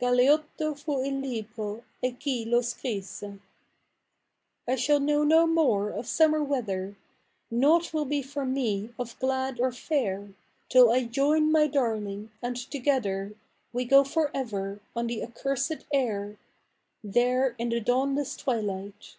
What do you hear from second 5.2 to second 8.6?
no more of sumvier weather, Noiight will be for